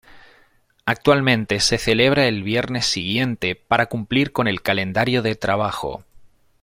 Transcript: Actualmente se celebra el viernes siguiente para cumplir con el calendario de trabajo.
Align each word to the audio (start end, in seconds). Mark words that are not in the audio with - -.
Actualmente 0.87 1.59
se 1.59 1.77
celebra 1.77 2.25
el 2.27 2.41
viernes 2.41 2.87
siguiente 2.87 3.53
para 3.53 3.85
cumplir 3.85 4.31
con 4.31 4.47
el 4.47 4.63
calendario 4.63 5.21
de 5.21 5.35
trabajo. 5.35 6.03